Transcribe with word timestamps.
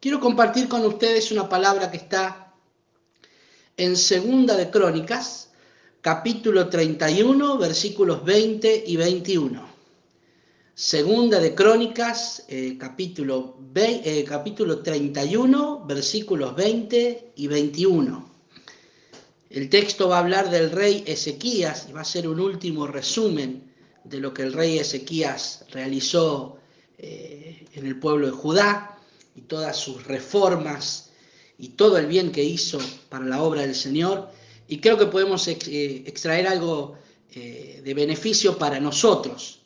quiero 0.00 0.20
compartir 0.20 0.68
con 0.68 0.84
ustedes 0.84 1.32
una 1.32 1.48
palabra 1.48 1.90
que 1.90 1.96
está 1.96 2.54
en 3.76 3.96
Segunda 3.96 4.56
de 4.56 4.70
Crónicas, 4.70 5.50
capítulo 6.00 6.68
31, 6.68 7.58
versículos 7.58 8.24
20 8.24 8.84
y 8.86 8.96
21. 8.96 9.76
Segunda 10.74 11.40
de 11.40 11.54
Crónicas, 11.54 12.44
eh, 12.48 12.76
capítulo, 12.78 13.58
eh, 13.74 14.24
capítulo 14.28 14.80
31, 14.80 15.84
versículos 15.86 16.54
20 16.54 17.32
y 17.36 17.46
21. 17.46 18.30
El 19.48 19.70
texto 19.70 20.08
va 20.08 20.16
a 20.16 20.20
hablar 20.20 20.50
del 20.50 20.70
rey 20.70 21.02
Ezequías 21.06 21.86
y 21.88 21.92
va 21.92 22.02
a 22.02 22.04
ser 22.04 22.28
un 22.28 22.40
último 22.40 22.86
resumen 22.86 23.72
de 24.04 24.20
lo 24.20 24.34
que 24.34 24.42
el 24.42 24.52
rey 24.52 24.78
Ezequías 24.78 25.64
realizó 25.70 26.58
eh, 26.98 27.66
en 27.74 27.86
el 27.86 27.98
pueblo 27.98 28.26
de 28.26 28.32
Judá 28.32 28.95
y 29.36 29.42
todas 29.42 29.76
sus 29.76 30.04
reformas 30.04 31.10
y 31.58 31.68
todo 31.68 31.98
el 31.98 32.06
bien 32.06 32.32
que 32.32 32.42
hizo 32.42 32.78
para 33.08 33.24
la 33.24 33.42
obra 33.42 33.62
del 33.62 33.74
Señor. 33.74 34.30
Y 34.68 34.78
creo 34.78 34.98
que 34.98 35.06
podemos 35.06 35.46
eh, 35.48 35.56
extraer 36.06 36.48
algo 36.48 36.96
eh, 37.32 37.80
de 37.84 37.94
beneficio 37.94 38.58
para 38.58 38.80
nosotros. 38.80 39.60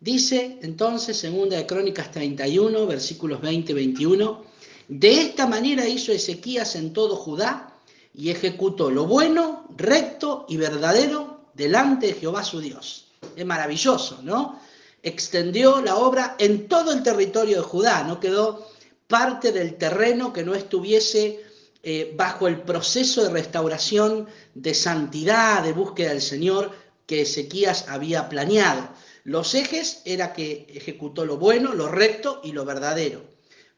Dice 0.00 0.58
entonces, 0.62 1.18
segunda 1.18 1.56
de 1.56 1.66
Crónicas 1.66 2.10
31, 2.10 2.86
versículos 2.86 3.40
20 3.40 3.72
y 3.72 3.74
21, 3.74 4.44
de 4.88 5.20
esta 5.20 5.46
manera 5.46 5.86
hizo 5.86 6.10
Ezequías 6.10 6.74
en 6.74 6.92
todo 6.92 7.16
Judá 7.16 7.76
y 8.14 8.30
ejecutó 8.30 8.90
lo 8.90 9.06
bueno, 9.06 9.66
recto 9.76 10.46
y 10.48 10.56
verdadero 10.56 11.40
delante 11.54 12.08
de 12.08 12.14
Jehová 12.14 12.42
su 12.42 12.60
Dios. 12.60 13.06
Es 13.36 13.44
maravilloso, 13.44 14.20
¿no? 14.22 14.58
Extendió 15.02 15.80
la 15.80 15.96
obra 15.96 16.36
en 16.38 16.66
todo 16.66 16.92
el 16.92 17.02
territorio 17.02 17.58
de 17.58 17.62
Judá, 17.62 18.02
no 18.04 18.20
quedó 18.20 18.66
parte 19.10 19.50
del 19.50 19.74
terreno 19.74 20.32
que 20.32 20.44
no 20.44 20.54
estuviese 20.54 21.44
eh, 21.82 22.14
bajo 22.16 22.46
el 22.46 22.62
proceso 22.62 23.24
de 23.24 23.30
restauración, 23.30 24.28
de 24.54 24.72
santidad, 24.72 25.64
de 25.64 25.72
búsqueda 25.72 26.10
del 26.10 26.22
Señor 26.22 26.70
que 27.06 27.22
Ezequías 27.22 27.88
había 27.88 28.28
planeado. 28.28 28.88
Los 29.24 29.54
ejes 29.54 30.00
era 30.04 30.32
que 30.32 30.66
ejecutó 30.72 31.26
lo 31.26 31.38
bueno, 31.38 31.74
lo 31.74 31.88
recto 31.88 32.40
y 32.44 32.52
lo 32.52 32.64
verdadero. 32.64 33.22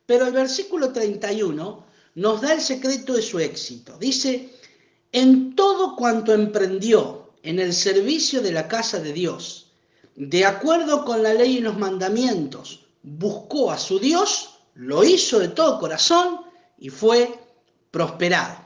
Pero 0.04 0.26
el 0.26 0.32
versículo 0.32 0.92
31 0.92 1.86
nos 2.14 2.40
da 2.42 2.52
el 2.52 2.60
secreto 2.60 3.14
de 3.14 3.22
su 3.22 3.38
éxito. 3.38 3.96
Dice, 3.98 4.50
en 5.12 5.56
todo 5.56 5.96
cuanto 5.96 6.34
emprendió 6.34 7.32
en 7.42 7.58
el 7.58 7.72
servicio 7.72 8.42
de 8.42 8.52
la 8.52 8.68
casa 8.68 9.00
de 9.00 9.14
Dios, 9.14 9.72
de 10.14 10.44
acuerdo 10.44 11.06
con 11.06 11.22
la 11.22 11.32
ley 11.32 11.56
y 11.56 11.60
los 11.60 11.78
mandamientos, 11.78 12.84
buscó 13.02 13.70
a 13.70 13.78
su 13.78 13.98
Dios, 13.98 14.51
lo 14.74 15.04
hizo 15.04 15.38
de 15.38 15.48
todo 15.48 15.78
corazón 15.78 16.40
y 16.78 16.88
fue 16.88 17.38
prosperado. 17.90 18.58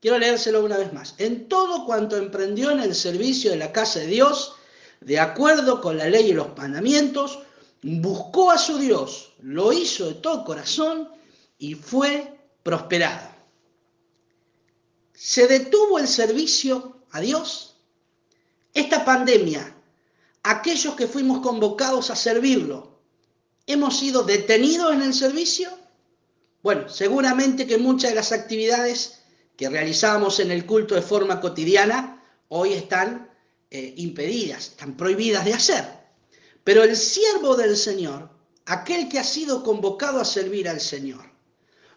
Quiero 0.00 0.18
leérselo 0.18 0.64
una 0.64 0.76
vez 0.76 0.92
más. 0.92 1.14
En 1.18 1.48
todo 1.48 1.86
cuanto 1.86 2.16
emprendió 2.16 2.70
en 2.70 2.80
el 2.80 2.94
servicio 2.94 3.50
de 3.50 3.56
la 3.56 3.72
casa 3.72 4.00
de 4.00 4.06
Dios, 4.06 4.54
de 5.00 5.18
acuerdo 5.18 5.80
con 5.80 5.96
la 5.98 6.08
ley 6.08 6.30
y 6.30 6.32
los 6.32 6.56
mandamientos, 6.56 7.38
buscó 7.82 8.50
a 8.50 8.58
su 8.58 8.78
Dios, 8.78 9.32
lo 9.40 9.72
hizo 9.72 10.06
de 10.06 10.14
todo 10.14 10.44
corazón 10.44 11.08
y 11.58 11.74
fue 11.74 12.38
prosperado. 12.62 13.28
¿Se 15.12 15.46
detuvo 15.46 15.98
el 15.98 16.08
servicio 16.08 17.02
a 17.12 17.20
Dios? 17.20 17.76
Esta 18.72 19.04
pandemia, 19.04 19.74
aquellos 20.42 20.94
que 20.94 21.06
fuimos 21.06 21.40
convocados 21.40 22.10
a 22.10 22.16
servirlo, 22.16 22.93
¿hemos 23.66 23.98
sido 23.98 24.22
detenidos 24.22 24.92
en 24.92 25.02
el 25.02 25.14
servicio? 25.14 25.70
Bueno, 26.62 26.88
seguramente 26.88 27.66
que 27.66 27.78
muchas 27.78 28.10
de 28.10 28.16
las 28.16 28.32
actividades 28.32 29.20
que 29.56 29.68
realizábamos 29.68 30.40
en 30.40 30.50
el 30.50 30.66
culto 30.66 30.94
de 30.94 31.02
forma 31.02 31.40
cotidiana 31.40 32.22
hoy 32.48 32.72
están 32.72 33.30
eh, 33.70 33.94
impedidas, 33.96 34.68
están 34.68 34.96
prohibidas 34.96 35.44
de 35.44 35.54
hacer. 35.54 35.84
Pero 36.64 36.82
el 36.82 36.96
siervo 36.96 37.56
del 37.56 37.76
Señor, 37.76 38.30
aquel 38.66 39.08
que 39.08 39.18
ha 39.18 39.24
sido 39.24 39.62
convocado 39.62 40.20
a 40.20 40.24
servir 40.24 40.68
al 40.68 40.80
Señor, 40.80 41.30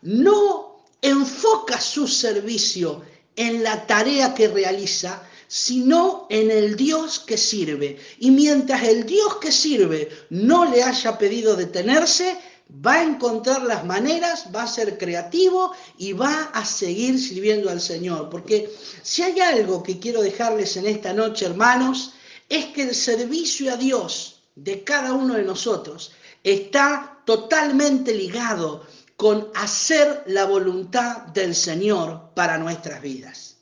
no 0.02 0.86
enfoca 1.02 1.80
su 1.80 2.08
servicio 2.08 3.03
en 3.36 3.64
la 3.64 3.86
tarea 3.86 4.34
que 4.34 4.47
realiza, 4.47 5.24
sino 5.47 6.28
en 6.30 6.52
el 6.52 6.75
Dios 6.75 7.19
que 7.19 7.38
sirve. 7.38 7.97
Y 8.19 8.31
mientras 8.31 8.84
el 8.84 9.06
Dios 9.06 9.38
que 9.38 9.52
sirve 9.52 10.09
no 10.30 10.66
le 10.66 10.84
haya 10.84 11.18
pedido 11.18 11.56
detenerse, 11.56 12.38
va 12.85 12.96
a 12.96 13.03
encontrar 13.03 13.63
las 13.63 13.85
maneras, 13.85 14.47
va 14.53 14.63
a 14.63 14.68
ser 14.68 14.97
creativo 14.97 15.72
y 15.97 16.13
va 16.13 16.52
a 16.53 16.66
seguir 16.66 17.19
sirviendo 17.19 17.69
al 17.69 17.80
Señor. 17.80 18.30
Porque 18.30 18.69
si 19.02 19.24
hay 19.24 19.40
algo 19.40 19.84
que 19.84 20.00
quiero 20.00 20.22
dejarles 20.22 20.75
en 20.78 20.88
esta 20.88 21.13
noche, 21.13 21.46
hermanos, 21.46 22.14
es 22.50 22.66
que 22.68 22.84
el 22.84 22.96
servicio 22.96 23.74
a 23.74 23.78
Dios 23.78 24.41
de 24.56 24.84
cada 24.84 25.14
uno 25.14 25.35
de 25.35 25.44
nosotros 25.44 26.12
está 26.44 27.22
totalmente 27.25 28.14
ligado 28.14 28.85
con 29.16 29.50
hacer 29.56 30.24
la 30.28 30.46
voluntad 30.46 31.28
del 31.28 31.56
Señor 31.56 32.31
para 32.35 32.58
nuestras 32.58 33.02
vidas. 33.02 33.56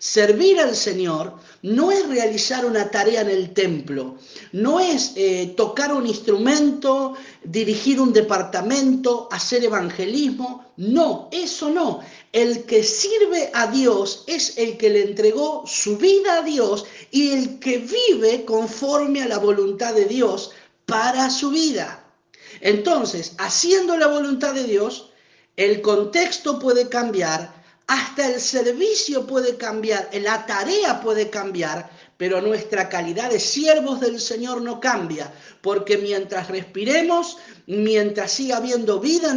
Servir 0.00 0.58
al 0.58 0.74
Señor 0.74 1.34
no 1.60 1.92
es 1.92 2.08
realizar 2.08 2.64
una 2.64 2.90
tarea 2.90 3.20
en 3.20 3.28
el 3.28 3.52
templo, 3.52 4.16
no 4.52 4.80
es 4.80 5.12
eh, 5.14 5.52
tocar 5.58 5.92
un 5.92 6.06
instrumento, 6.06 7.16
dirigir 7.44 8.00
un 8.00 8.10
departamento, 8.10 9.28
hacer 9.30 9.62
evangelismo, 9.62 10.72
no, 10.78 11.28
eso 11.30 11.68
no. 11.68 12.00
El 12.32 12.64
que 12.64 12.82
sirve 12.82 13.50
a 13.52 13.66
Dios 13.66 14.24
es 14.26 14.56
el 14.56 14.78
que 14.78 14.88
le 14.88 15.02
entregó 15.02 15.64
su 15.66 15.98
vida 15.98 16.38
a 16.38 16.42
Dios 16.44 16.86
y 17.10 17.32
el 17.32 17.58
que 17.58 17.76
vive 17.76 18.46
conforme 18.46 19.20
a 19.20 19.28
la 19.28 19.36
voluntad 19.36 19.92
de 19.92 20.06
Dios 20.06 20.52
para 20.86 21.28
su 21.28 21.50
vida. 21.50 22.02
Entonces, 22.62 23.34
haciendo 23.36 23.98
la 23.98 24.06
voluntad 24.06 24.54
de 24.54 24.64
Dios, 24.64 25.10
el 25.58 25.82
contexto 25.82 26.58
puede 26.58 26.88
cambiar, 26.88 27.59
hasta 27.90 28.28
el 28.28 28.40
servicio 28.40 29.26
puede 29.26 29.56
cambiar, 29.56 30.08
la 30.12 30.46
tarea 30.46 31.00
puede 31.00 31.28
cambiar, 31.28 31.90
pero 32.16 32.40
nuestra 32.40 32.88
calidad 32.88 33.30
de 33.30 33.40
siervos 33.40 33.98
del 33.98 34.20
Señor 34.20 34.62
no 34.62 34.78
cambia, 34.78 35.34
porque 35.60 35.98
mientras 35.98 36.46
respiremos, 36.46 37.38
mientras 37.66 38.30
siga 38.30 38.58
habiendo 38.58 39.00
vida 39.00 39.36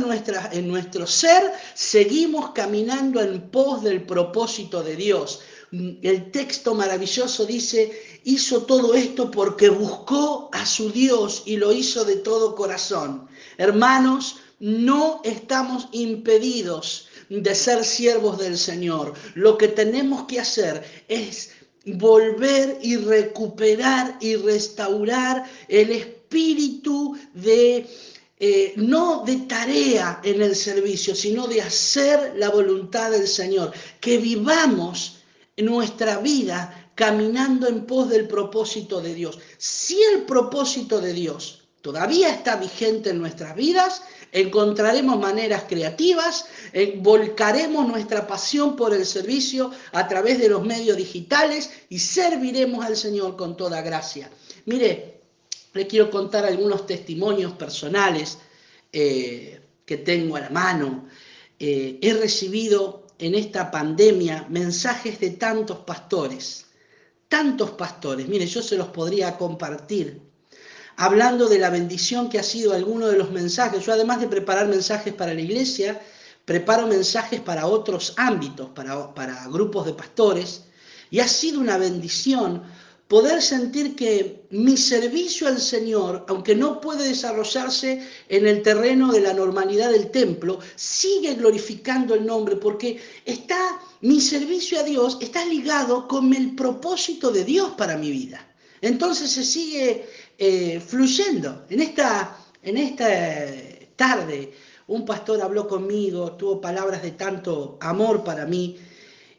en, 0.51 0.67
nuestro 0.67 1.07
ser, 1.07 1.51
seguimos 1.73 2.51
caminando 2.51 3.21
en 3.21 3.41
pos 3.49 3.81
del 3.81 4.03
propósito 4.03 4.83
de 4.83 4.97
Dios. 4.97 5.39
El 5.71 6.29
texto 6.29 6.75
maravilloso 6.75 7.47
dice, 7.47 8.21
hizo 8.23 8.67
todo 8.67 8.93
esto 8.93 9.31
porque 9.31 9.69
buscó 9.69 10.51
a 10.53 10.63
su 10.67 10.91
Dios 10.91 11.41
y 11.47 11.57
lo 11.57 11.73
hizo 11.73 12.05
de 12.05 12.17
todo 12.17 12.53
corazón. 12.53 13.27
Hermanos, 13.57 14.35
no 14.59 15.21
estamos 15.23 15.87
impedidos 15.91 17.07
de 17.41 17.55
ser 17.55 17.83
siervos 17.83 18.37
del 18.37 18.57
Señor. 18.57 19.13
Lo 19.33 19.57
que 19.57 19.67
tenemos 19.69 20.25
que 20.25 20.39
hacer 20.39 20.83
es 21.07 21.51
volver 21.85 22.77
y 22.81 22.97
recuperar 22.97 24.17
y 24.21 24.35
restaurar 24.35 25.43
el 25.67 25.91
espíritu 25.91 27.17
de, 27.33 27.87
eh, 28.39 28.73
no 28.75 29.23
de 29.25 29.37
tarea 29.37 30.21
en 30.23 30.41
el 30.41 30.55
servicio, 30.55 31.15
sino 31.15 31.47
de 31.47 31.61
hacer 31.61 32.33
la 32.37 32.49
voluntad 32.49 33.11
del 33.11 33.27
Señor. 33.27 33.73
Que 33.99 34.17
vivamos 34.17 35.23
nuestra 35.57 36.19
vida 36.19 36.91
caminando 36.95 37.67
en 37.67 37.85
pos 37.85 38.09
del 38.09 38.27
propósito 38.27 39.01
de 39.01 39.15
Dios. 39.15 39.39
Si 39.57 40.01
el 40.13 40.23
propósito 40.23 41.01
de 41.01 41.13
Dios 41.13 41.62
todavía 41.83 42.29
está 42.29 42.55
vigente 42.55 43.09
en 43.09 43.19
nuestras 43.19 43.57
vidas, 43.57 44.03
encontraremos 44.31 45.19
maneras 45.19 45.65
creativas, 45.67 46.45
eh, 46.71 46.97
volcaremos 46.97 47.85
nuestra 47.85 48.25
pasión 48.25 48.77
por 48.77 48.93
el 48.93 49.05
servicio 49.05 49.69
a 49.91 50.07
través 50.07 50.39
de 50.39 50.47
los 50.47 50.65
medios 50.65 50.95
digitales 50.95 51.71
y 51.89 51.99
serviremos 51.99 52.85
al 52.85 52.95
Señor 52.95 53.35
con 53.35 53.57
toda 53.57 53.81
gracia. 53.81 54.31
Mire, 54.65 55.19
le 55.73 55.85
quiero 55.85 56.09
contar 56.09 56.45
algunos 56.45 56.85
testimonios 56.85 57.51
personales 57.51 58.37
eh, 58.93 59.59
que 59.85 59.97
tengo 59.97 60.37
a 60.37 60.39
la 60.39 60.49
mano. 60.51 61.09
Eh, 61.59 61.99
he 62.01 62.13
recibido 62.13 63.07
en 63.19 63.35
esta 63.35 63.69
pandemia 63.69 64.47
mensajes 64.49 65.19
de 65.19 65.31
tantos 65.31 65.79
pastores, 65.79 66.65
tantos 67.27 67.71
pastores. 67.71 68.25
Mire, 68.29 68.45
yo 68.45 68.61
se 68.61 68.77
los 68.77 68.87
podría 68.87 69.37
compartir 69.37 70.32
hablando 70.97 71.47
de 71.47 71.59
la 71.59 71.69
bendición 71.69 72.29
que 72.29 72.39
ha 72.39 72.43
sido 72.43 72.73
alguno 72.73 73.07
de 73.07 73.17
los 73.17 73.31
mensajes. 73.31 73.85
Yo 73.85 73.93
además 73.93 74.19
de 74.21 74.27
preparar 74.27 74.67
mensajes 74.67 75.13
para 75.13 75.33
la 75.33 75.41
iglesia, 75.41 76.01
preparo 76.45 76.87
mensajes 76.87 77.39
para 77.41 77.67
otros 77.67 78.13
ámbitos, 78.17 78.69
para, 78.69 79.13
para 79.13 79.47
grupos 79.47 79.85
de 79.85 79.93
pastores, 79.93 80.63
y 81.09 81.19
ha 81.19 81.27
sido 81.27 81.59
una 81.59 81.77
bendición 81.77 82.63
poder 83.07 83.41
sentir 83.41 83.95
que 83.95 84.47
mi 84.49 84.75
servicio 84.75 85.47
al 85.47 85.59
Señor, 85.59 86.25
aunque 86.27 86.55
no 86.55 86.81
puede 86.81 87.07
desarrollarse 87.09 88.01
en 88.29 88.47
el 88.47 88.63
terreno 88.63 89.11
de 89.11 89.21
la 89.21 89.33
normalidad 89.33 89.91
del 89.91 90.09
templo, 90.09 90.59
sigue 90.75 91.35
glorificando 91.35 92.15
el 92.15 92.25
nombre 92.25 92.55
porque 92.55 92.99
está 93.25 93.79
mi 94.01 94.19
servicio 94.19 94.79
a 94.79 94.83
Dios 94.83 95.17
está 95.21 95.45
ligado 95.45 96.07
con 96.09 96.33
el 96.33 96.55
propósito 96.55 97.31
de 97.31 97.45
Dios 97.45 97.71
para 97.77 97.97
mi 97.97 98.11
vida. 98.11 98.45
Entonces 98.81 99.31
se 99.31 99.45
sigue 99.45 100.05
eh, 100.37 100.79
fluyendo. 100.79 101.65
En 101.69 101.81
esta, 101.81 102.37
en 102.61 102.77
esta 102.77 103.07
tarde 103.95 104.53
un 104.87 105.05
pastor 105.05 105.41
habló 105.41 105.67
conmigo, 105.67 106.33
tuvo 106.33 106.59
palabras 106.59 107.01
de 107.01 107.11
tanto 107.11 107.77
amor 107.81 108.23
para 108.23 108.45
mí 108.45 108.77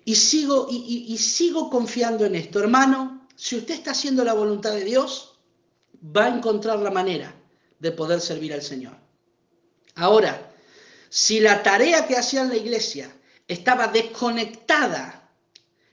y 0.05 0.15
sigo, 0.15 0.67
y, 0.71 1.17
sigo 1.19 1.71
confiando 1.71 2.25
en 2.27 2.35
esto. 2.35 2.61
Hermano, 2.61 3.27
si 3.35 3.57
usted 3.57 3.75
está 3.75 3.93
haciendo 3.93 4.25
la 4.25 4.35
voluntad 4.35 4.73
de 4.73 4.85
Dios, 4.85 5.39
va 6.05 6.27
a 6.27 6.37
encontrar 6.37 6.79
la 6.79 6.91
manera 6.91 7.35
de 7.79 7.93
poder 7.93 8.21
servir 8.21 8.53
al 8.53 8.63
Señor. 8.63 8.97
Ahora, 9.97 10.51
si 11.09 11.41
la 11.41 11.63
tarea 11.63 12.07
que 12.07 12.17
hacía 12.17 12.43
en 12.43 12.49
la 12.49 12.57
iglesia 12.57 13.15
estaba 13.49 13.89
desconectada, 13.89 15.31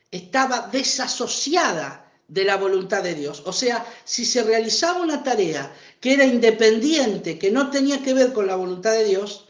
estaba 0.10 0.68
desasociada 0.72 2.11
de 2.32 2.46
la 2.46 2.56
voluntad 2.56 3.04
de 3.04 3.14
Dios. 3.14 3.44
O 3.46 3.52
sea, 3.52 3.86
si 4.06 4.24
se 4.24 4.42
realizaba 4.42 5.02
una 5.02 5.22
tarea 5.22 5.72
que 6.00 6.14
era 6.14 6.26
independiente, 6.26 7.38
que 7.38 7.52
no 7.52 7.70
tenía 7.70 8.02
que 8.02 8.14
ver 8.14 8.32
con 8.32 8.48
la 8.48 8.56
voluntad 8.56 8.94
de 8.94 9.04
Dios, 9.04 9.50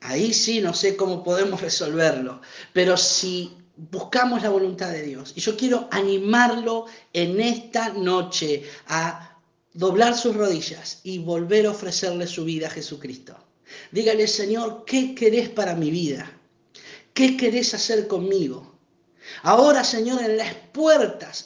ahí 0.00 0.34
sí 0.34 0.60
no 0.60 0.74
sé 0.74 0.96
cómo 0.96 1.22
podemos 1.22 1.60
resolverlo. 1.68 2.40
Pero 2.72 2.96
si 2.96 3.56
buscamos 3.76 4.42
la 4.42 4.50
voluntad 4.50 4.90
de 4.90 5.02
Dios, 5.02 5.32
y 5.36 5.40
yo 5.40 5.56
quiero 5.56 5.86
animarlo 5.92 6.86
en 7.12 7.40
esta 7.40 7.90
noche 7.90 8.64
a 8.88 9.38
doblar 9.72 10.16
sus 10.16 10.34
rodillas 10.34 10.98
y 11.04 11.18
volver 11.18 11.66
a 11.66 11.70
ofrecerle 11.70 12.26
su 12.26 12.44
vida 12.44 12.66
a 12.66 12.70
Jesucristo. 12.70 13.36
Dígale, 13.92 14.26
Señor, 14.26 14.84
¿qué 14.84 15.14
querés 15.14 15.48
para 15.48 15.76
mi 15.76 15.92
vida? 15.92 16.36
¿Qué 17.14 17.36
querés 17.36 17.74
hacer 17.74 18.08
conmigo? 18.08 18.69
Ahora, 19.42 19.84
Señor, 19.84 20.22
en 20.22 20.36
las 20.36 20.54
puertas, 20.72 21.44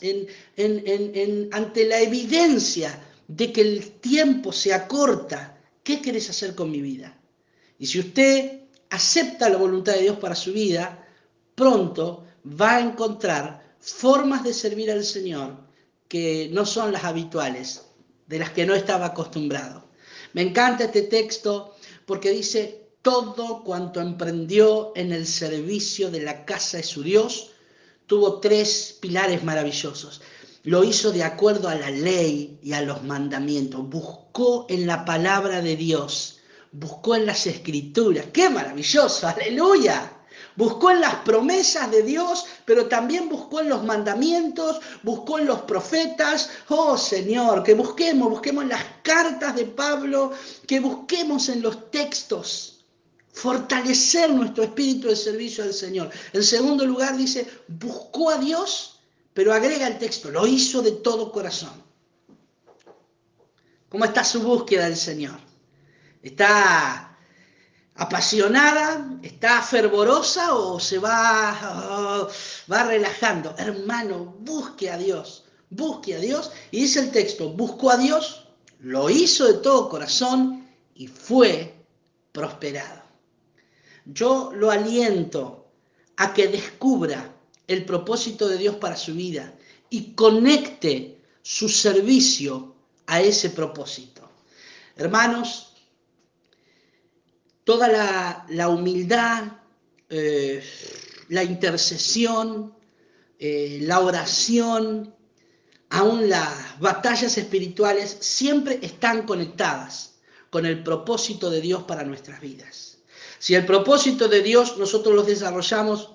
ante 1.53 1.87
la 1.87 2.01
evidencia 2.01 2.99
de 3.29 3.53
que 3.53 3.61
el 3.61 3.91
tiempo 4.01 4.53
se 4.53 4.73
acorta, 4.73 5.59
¿qué 5.83 6.01
querés 6.01 6.31
hacer 6.31 6.55
con 6.55 6.71
mi 6.71 6.81
vida? 6.81 7.19
Y 7.79 7.87
si 7.87 8.01
usted 8.01 8.61
acepta 8.91 9.49
la 9.49 9.57
voluntad 9.57 9.95
de 9.95 10.03
Dios 10.03 10.19
para 10.19 10.35
su 10.35 10.53
vida, 10.53 11.07
pronto 11.55 12.25
va 12.61 12.77
a 12.77 12.81
encontrar 12.81 13.77
formas 13.81 14.45
de 14.45 14.55
servir 14.55 14.91
al 14.91 15.05
Señor 15.05 15.57
que 16.09 16.49
no 16.53 16.65
son 16.65 16.93
las 16.93 17.05
habituales, 17.05 17.87
de 18.27 18.39
las 18.39 18.51
que 18.51 18.67
no 18.67 18.75
estaba 18.75 19.07
acostumbrado. 19.07 19.85
Me 20.33 20.43
encanta 20.43 20.85
este 20.85 21.03
texto 21.03 21.75
porque 22.07 22.31
dice, 22.31 22.89
todo 23.03 23.63
cuanto 23.65 24.01
emprendió 24.01 24.93
en 24.97 25.13
el 25.13 25.27
servicio 25.27 26.11
de 26.11 26.21
la 26.21 26.45
casa 26.45 26.79
de 26.79 26.83
su 26.83 27.03
Dios, 27.03 27.51
tuvo 28.07 28.41
tres 28.41 28.97
pilares 29.01 29.43
maravillosos. 29.45 30.21
Lo 30.65 30.83
hizo 30.83 31.13
de 31.13 31.23
acuerdo 31.23 31.69
a 31.69 31.75
la 31.75 31.91
ley 31.91 32.59
y 32.63 32.73
a 32.73 32.81
los 32.81 33.03
mandamientos. 33.03 33.89
Buscó 33.89 34.67
en 34.69 34.87
la 34.87 35.05
palabra 35.05 35.61
de 35.61 35.77
Dios. 35.77 36.39
Buscó 36.73 37.15
en 37.15 37.27
las 37.27 37.47
escrituras. 37.47 38.27
¡Qué 38.33 38.49
maravilloso! 38.49 39.29
¡Aleluya! 39.29 40.11
Buscó 40.57 40.91
en 40.91 41.01
las 41.01 41.17
promesas 41.17 41.91
de 41.91 42.03
Dios, 42.03 42.47
pero 42.65 42.87
también 42.87 43.29
buscó 43.29 43.61
en 43.61 43.69
los 43.69 43.83
mandamientos, 43.83 44.81
buscó 45.03 45.39
en 45.39 45.47
los 45.47 45.63
profetas. 45.63 46.49
Oh 46.69 46.97
Señor, 46.97 47.65
que 47.65 47.75
busquemos, 47.75 48.31
busquemos 48.31 48.63
en 48.63 48.71
las 48.71 48.85
cartas 49.03 49.57
de 49.57 49.65
Pablo, 49.65 50.33
que 50.67 50.79
busquemos 50.81 51.49
en 51.49 51.61
los 51.61 51.91
textos 51.91 52.74
fortalecer 53.35 54.33
nuestro 54.33 54.63
espíritu 54.63 55.09
de 55.09 55.17
servicio 55.17 55.65
al 55.65 55.75
Señor. 55.75 56.09
En 56.33 56.43
segundo 56.43 56.87
lugar 56.87 57.17
dice, 57.17 57.47
buscó 57.67 58.31
a 58.31 58.39
Dios, 58.39 59.01
pero 59.35 59.53
agrega 59.53 59.89
el 59.89 59.99
texto, 59.99 60.31
lo 60.31 60.47
hizo 60.47 60.81
de 60.81 60.93
todo 60.93 61.33
corazón. 61.33 61.83
¿Cómo 63.89 64.05
está 64.05 64.25
su 64.25 64.41
búsqueda 64.41 64.85
del 64.85 64.97
Señor? 64.97 65.39
¿Está 66.23 67.19
apasionada? 67.97 69.19
¿Está 69.23 69.63
fervorosa 69.63 70.55
o 70.55 70.79
se 70.79 70.99
va, 70.99 71.89
oh, 71.91 72.29
va 72.73 72.85
relajando? 72.85 73.55
Hermano, 73.59 74.37
busque 74.41 74.91
a 74.91 74.97
Dios, 74.97 75.45
busque 75.71 76.15
a 76.15 76.19
Dios. 76.21 76.53
Y 76.71 76.83
dice 76.83 77.01
el 77.01 77.11
texto, 77.11 77.51
buscó 77.51 77.91
a 77.91 77.97
Dios, 77.97 78.47
lo 78.79 79.11
hizo 79.11 79.45
de 79.47 79.55
todo 79.55 79.89
corazón 79.89 80.69
y 80.95 81.09
fue 81.09 81.75
prosperado 82.33 83.04
yo 84.05 84.53
lo 84.55 84.71
aliento 84.71 85.71
a 86.17 86.33
que 86.33 86.49
descubra 86.49 87.35
el 87.67 87.85
propósito 87.85 88.49
de 88.49 88.59
Dios 88.59 88.77
para 88.77 88.97
su 88.97 89.15
vida 89.15 89.55
y 89.91 90.13
conecte 90.13 91.21
su 91.43 91.69
servicio 91.69 92.75
a 93.07 93.21
ese 93.21 93.51
propósito. 93.51 94.29
Hermanos, 94.97 95.75
toda 97.65 98.45
la, 98.49 98.69
humildad, 98.69 99.45
eh, 100.09 100.63
la 101.29 101.43
intercesión, 101.43 102.75
eh, 103.39 103.79
la 103.83 104.01
oración, 104.01 105.15
aún 105.91 106.29
las 106.29 106.79
batallas 106.79 107.37
espirituales, 107.39 108.17
siempre 108.21 108.79
están 108.83 109.27
conectadas 109.27 110.17
con 110.51 110.67
el 110.67 110.83
propósito 110.83 111.51
de 111.51 111.61
Dios 111.61 111.83
para 111.85 112.05
nuestras 112.05 112.41
vidas. 112.41 112.99
Si 113.39 113.55
el 113.55 113.67
propósito 113.67 114.29
de 114.29 114.43
Dios 114.43 114.77
nosotros 114.79 115.15
los 115.15 115.27
desarrollamos 115.27 116.15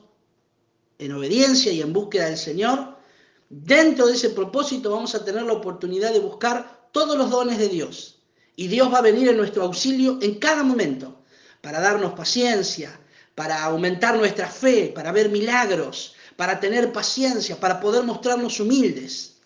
en 0.98 1.14
obediencia 1.14 1.72
y 1.72 1.82
en 1.82 1.94
búsqueda 1.94 2.26
del 2.26 2.38
Señor, 2.38 2.98
dentro 3.50 4.08
de 4.08 4.14
ese 4.14 4.30
propósito 4.32 4.92
vamos 4.92 5.16
a 5.16 5.24
tener 5.24 5.44
la 5.44 5.54
oportunidad 5.54 6.14
de 6.14 6.20
buscar 6.20 6.90
todos 6.92 7.18
los 7.18 7.30
dones 7.30 7.58
de 7.58 7.70
Dios. 7.70 8.22
Y 8.56 8.68
Dios 8.68 8.94
va 8.94 9.00
a 9.00 9.02
venir 9.02 9.30
en 9.30 9.38
nuestro 9.38 9.64
auxilio 9.64 10.20
en 10.22 10.36
cada 10.36 10.64
momento 10.64 11.24
para 11.62 11.80
darnos 11.80 12.14
paciencia, 12.14 13.00
para 13.36 13.64
aumentar 13.64 14.18
nuestra 14.18 14.48
fe, 14.48 14.92
para 14.94 15.12
ver 15.12 15.30
milagros, 15.30 16.14
para 16.36 16.60
tener 16.60 16.92
paciencia, 16.92 17.60
para 17.60 17.80
poder 17.80 18.04
mostrarnos 18.04 18.60
humildes. 18.60 19.38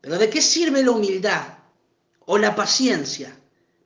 Pero 0.00 0.18
¿de 0.18 0.30
qué 0.30 0.40
sirve 0.40 0.82
la 0.84 0.92
humildad 0.92 1.58
o 2.26 2.38
la 2.38 2.54
paciencia 2.54 3.36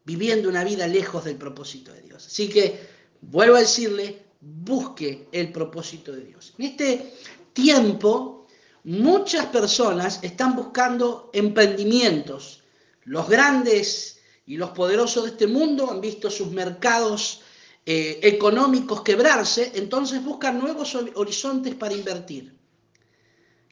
viviendo 0.04 0.48
una 0.48 0.64
vida 0.64 0.86
lejos 0.86 1.24
del 1.24 1.36
propósito 1.36 1.92
de 1.92 2.02
Dios? 2.02 2.26
Así 2.26 2.48
que 2.48 2.97
vuelvo 3.20 3.56
a 3.56 3.60
decirle, 3.60 4.22
busque 4.40 5.28
el 5.32 5.52
propósito 5.52 6.12
de 6.12 6.24
Dios. 6.24 6.54
En 6.58 6.66
este 6.66 7.14
tiempo, 7.52 8.46
muchas 8.84 9.46
personas 9.46 10.20
están 10.22 10.54
buscando 10.54 11.30
emprendimientos. 11.32 12.62
Los 13.04 13.28
grandes 13.28 14.20
y 14.46 14.56
los 14.56 14.70
poderosos 14.70 15.24
de 15.24 15.30
este 15.30 15.46
mundo 15.46 15.90
han 15.90 16.00
visto 16.00 16.30
sus 16.30 16.50
mercados 16.50 17.42
eh, 17.84 18.20
económicos 18.22 19.02
quebrarse, 19.02 19.72
entonces 19.74 20.22
buscan 20.22 20.58
nuevos 20.58 20.94
horizontes 20.94 21.74
para 21.74 21.94
invertir. 21.94 22.54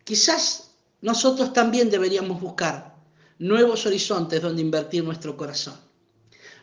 Quizás 0.04 0.70
nosotros 1.02 1.52
también 1.52 1.90
deberíamos 1.90 2.40
buscar 2.40 2.96
nuevos 3.38 3.84
horizontes 3.84 4.40
donde 4.40 4.62
invertir 4.62 5.04
nuestro 5.04 5.36
corazón, 5.36 5.76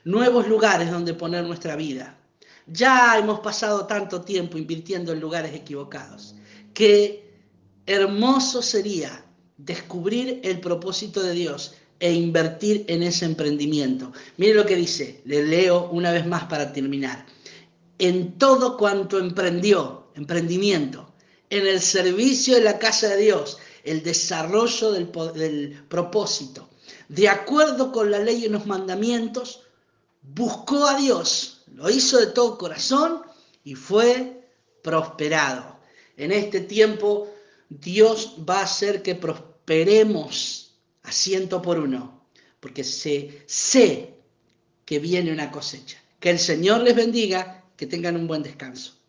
nuevos 0.04 0.48
lugares 0.48 0.90
donde 0.90 1.14
poner 1.14 1.44
nuestra 1.44 1.76
vida, 1.76 2.18
ya 2.68 3.18
hemos 3.18 3.40
pasado 3.40 3.86
tanto 3.86 4.22
tiempo 4.22 4.58
invirtiendo 4.58 5.12
en 5.12 5.20
lugares 5.20 5.54
equivocados. 5.54 6.36
Qué 6.74 7.32
hermoso 7.86 8.62
sería 8.62 9.26
descubrir 9.58 10.40
el 10.44 10.60
propósito 10.60 11.22
de 11.22 11.34
Dios 11.34 11.76
e 12.00 12.12
invertir 12.14 12.86
en 12.88 13.04
ese 13.04 13.26
emprendimiento. 13.26 14.12
Mire 14.38 14.56
lo 14.56 14.66
que 14.66 14.76
dice, 14.76 15.22
le 15.26 15.44
leo 15.44 15.90
una 15.92 16.12
vez 16.12 16.26
más 16.26 16.46
para 16.46 16.74
terminar. 16.74 17.26
En 18.00 18.38
todo 18.38 18.78
cuanto 18.78 19.20
emprendió, 19.20 20.08
emprendimiento, 20.16 21.14
en 21.50 21.68
el 21.68 21.80
servicio 21.80 22.56
de 22.56 22.62
la 22.62 22.80
casa 22.80 23.10
de 23.10 23.18
Dios, 23.18 23.58
el 23.84 24.02
desarrollo 24.02 24.92
del, 24.92 25.12
del 25.36 25.84
propósito, 25.88 26.70
de 27.10 27.30
acuerdo 27.30 27.92
con 27.92 28.10
la 28.10 28.20
ley 28.20 28.46
y 28.46 28.50
los 28.50 28.66
mandamientos, 28.66 29.62
buscó 30.22 30.88
a 30.88 30.98
Dios 30.98 31.53
lo 31.74 31.90
hizo 31.90 32.20
de 32.20 32.28
todo 32.28 32.58
corazón 32.58 33.22
y 33.64 33.76
fue 33.76 34.50
prosperado. 34.82 35.80
En 36.18 36.32
este 36.32 36.62
tiempo 36.62 37.34
Dios 37.70 38.36
va 38.48 38.60
a 38.60 38.64
hacer 38.64 39.02
que 39.02 39.16
prosperemos 39.16 40.76
a 41.04 41.12
ciento 41.12 41.62
por 41.62 41.80
uno, 41.80 42.28
porque 42.60 42.84
sé, 42.84 43.44
sé 43.48 44.14
que 44.86 45.00
viene 45.00 45.32
una 45.32 45.52
cosecha. 45.52 46.02
Que 46.20 46.30
el 46.30 46.40
Señor 46.40 46.82
les 46.82 46.96
bendiga, 46.96 47.66
que 47.76 47.88
tengan 47.88 48.16
un 48.16 48.28
buen 48.28 48.44
descanso. 48.44 49.03